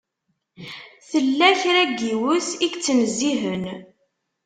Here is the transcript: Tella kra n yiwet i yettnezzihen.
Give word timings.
Tella 1.09 1.49
kra 1.61 1.83
n 1.89 1.95
yiwet 2.07 2.49
i 2.53 2.57
yettnezzihen. 2.71 3.63